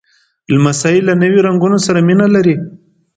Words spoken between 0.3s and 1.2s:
لمسی له